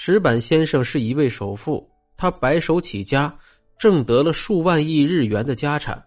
[0.00, 1.84] 石板先生是一位首富，
[2.16, 3.36] 他白手起家，
[3.76, 6.00] 挣得了数万亿日元的家产。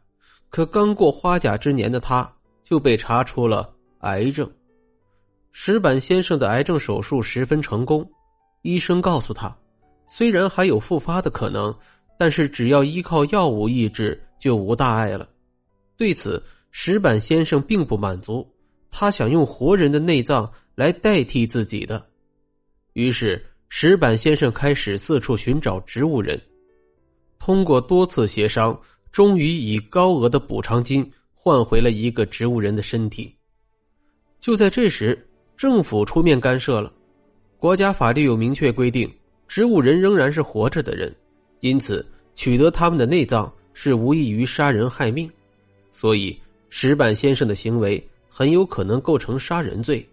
[0.49, 2.33] 可刚过花甲之年的他，
[2.63, 3.69] 就被查出了
[3.99, 4.49] 癌症。
[5.51, 8.09] 石板先生的癌症手术十分成功，
[8.61, 9.53] 医生告诉他，
[10.07, 11.75] 虽然还有复发的可能，
[12.17, 15.27] 但是只要依靠药物抑制，就无大碍了。
[15.97, 18.49] 对此，石板先生并不满足，
[18.89, 22.01] 他想用活人的内脏来代替自己的，
[22.93, 23.45] 于是。
[23.73, 26.39] 石板先生开始四处寻找植物人，
[27.39, 28.77] 通过多次协商，
[29.13, 33.33] 终于以高额的补偿金换回了一个植物人的身体。
[34.41, 36.91] 就在这时，政府出面干涉了。
[37.57, 39.09] 国家法律有明确规定，
[39.47, 41.15] 植物人仍然是活着的人，
[41.61, 45.31] 因此取得他们的内脏是无异于杀人害命，
[45.91, 46.37] 所以
[46.69, 50.05] 石板先生的行为很有可能构成杀人罪。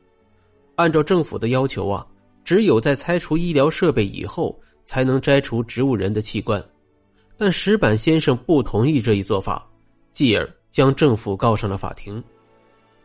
[0.76, 2.06] 按照政府的要求啊。
[2.48, 6.64] 只有在拆除医疗设备以后，才能摘除植物人的器官，
[7.36, 9.68] 但石板先生不同意这一做法，
[10.12, 12.24] 继而将政府告上了法庭。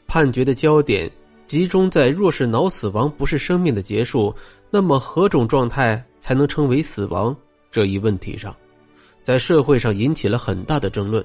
[0.07, 1.11] 判决的焦点
[1.45, 4.33] 集中在：若是脑死亡不是生命的结束，
[4.69, 7.35] 那么何种状态才能称为死亡
[7.69, 8.55] 这一问题上，
[9.23, 11.21] 在社会上引起了很大的争论。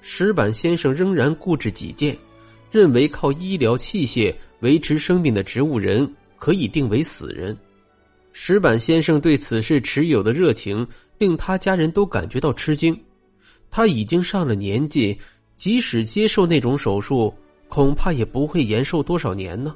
[0.00, 2.18] 石板先生仍然固执己见，
[2.68, 6.12] 认为靠医疗器械维持生命的植物人。
[6.38, 7.56] 可以定为死人。
[8.32, 10.86] 石板先生对此事持有的热情，
[11.18, 12.98] 令他家人都感觉到吃惊。
[13.70, 15.18] 他已经上了年纪，
[15.56, 17.34] 即使接受那种手术，
[17.68, 19.74] 恐怕也不会延寿多少年呢。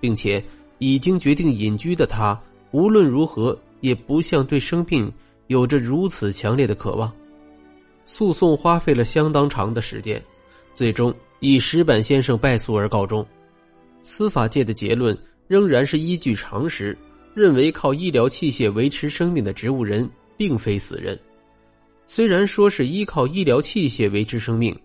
[0.00, 0.42] 并且
[0.78, 5.12] 已经决定隐居的他，无论如何也不像对生病
[5.48, 7.12] 有着如此强烈的渴望。
[8.04, 10.22] 诉讼花费了相当长的时间，
[10.76, 13.26] 最终以石板先生败诉而告终。
[14.02, 15.18] 司法界的结论。
[15.48, 16.96] 仍然是依据常识，
[17.34, 21.18] 认为靠医疗器械维持生命的植物人并非死人。
[22.06, 24.78] 虽然说是依靠医疗器械维持生命，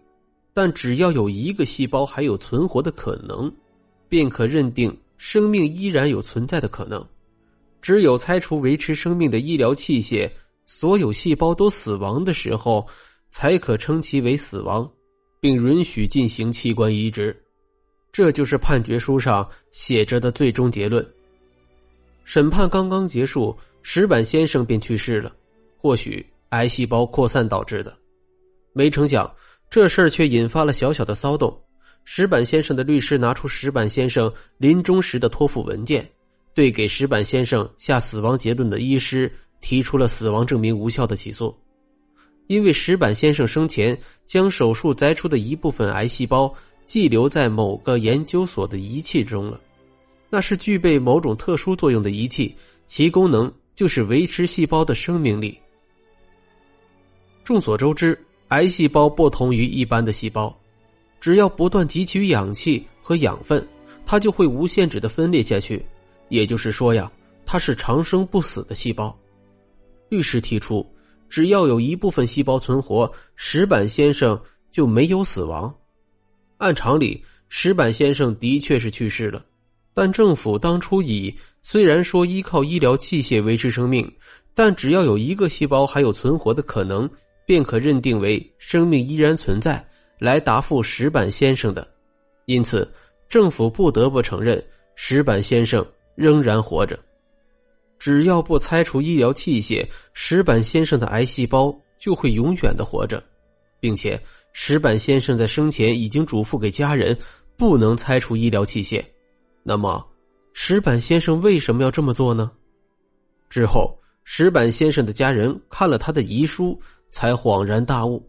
[0.54, 3.54] 但只要有一个细胞还有存活的可能，
[4.08, 7.06] 便可认定生命依然有存在的可能。
[7.82, 10.32] 只有拆除维持生命的医疗器械，
[10.66, 12.88] 所有细胞都死亡的时候，
[13.30, 14.90] 才可称其为死亡，
[15.42, 17.38] 并允许进行器官移植。
[18.14, 21.06] 这就是判决书上写着的最终结论。
[22.24, 25.36] 审判刚刚结束，石板先生便去世了，
[25.78, 27.92] 或许癌细胞扩散导致的。
[28.72, 29.30] 没成想，
[29.68, 31.60] 这事儿却引发了小小的骚动。
[32.06, 36.08] 石板先生的律师拿出石板先生临终时的托付文件，
[36.54, 41.58] 对给石板先生下死亡结论的医师提出了死亡证明无效的起诉，
[42.46, 43.98] 因为石板先生生前
[44.28, 46.54] 将手术摘出的一部分癌细胞。
[46.86, 49.60] 寄留在某个研究所的仪器中了，
[50.30, 52.56] 那是具备某种特殊作用的仪器，
[52.86, 55.58] 其功能就是维持细胞的生命力。
[57.44, 58.18] 众所周知，
[58.50, 60.56] 癌细胞不同于一般的细胞，
[61.20, 63.66] 只要不断汲取氧气和养分，
[64.06, 65.84] 它就会无限制的分裂下去。
[66.30, 67.12] 也就是说呀，
[67.46, 69.18] 它是长生不死的细胞。
[70.10, 70.86] 律师提出，
[71.28, 74.40] 只要有一部分细胞存活，石板先生
[74.72, 75.74] 就没有死亡。
[76.64, 79.44] 按常理，石板先生的确是去世了，
[79.94, 84.10] 但政府当初以虽然说依靠医疗器械维持生命，
[84.56, 87.10] 但只要有一个细胞还有存活的可能，
[87.46, 89.86] 便可认定为生命依然存在，
[90.18, 91.86] 来答复石板先生的。
[92.46, 92.90] 因此，
[93.28, 95.86] 政府不得不承认石板先生
[96.16, 96.98] 仍然活着。
[98.00, 103.22] 只要不拆除医疗器械，石板先生的癌细胞就会永远的活着，
[103.82, 104.18] 并且。
[104.54, 107.18] 石板先生在生前已经嘱咐给家人，
[107.58, 109.04] 不能拆除医疗器械。
[109.64, 110.06] 那么，
[110.54, 112.52] 石板先生为什么要这么做呢？
[113.50, 116.80] 之后，石板先生的家人看了他的遗书，
[117.12, 118.24] 才恍然大悟：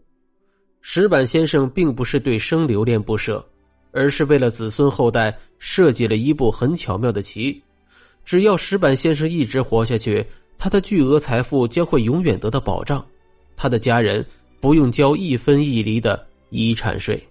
[0.81, 3.45] 石板先生并不是对生留恋不舍，
[3.91, 7.61] 而是为了子孙后代设计了一步很巧妙的棋。
[8.23, 10.25] 只要石板先生一直活下去，
[10.57, 13.05] 他的巨额财富将会永远得到保障，
[13.55, 14.25] 他的家人。
[14.65, 17.23] 不用交一分一厘的遗产税。